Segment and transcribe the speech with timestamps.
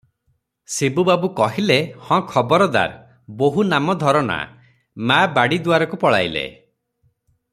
[0.75, 1.75] ଶିବୁବାବୁ କହିଲେ,
[2.07, 2.95] "ହଁ ଖବରଦାର,
[3.41, 4.39] ବୋହୂ ନାମ ଧର ନା!"
[5.11, 6.47] ମା ବାଡ଼ି ଦୁଆରକୁ ପଳାଇଲେ।